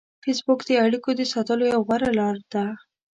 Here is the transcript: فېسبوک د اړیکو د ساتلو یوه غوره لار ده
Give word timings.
فېسبوک 0.23 0.59
د 0.67 0.71
اړیکو 0.85 1.09
د 1.15 1.21
ساتلو 1.33 1.63
یوه 1.73 1.81
غوره 1.85 2.09
لار 2.19 2.37
ده 2.53 2.63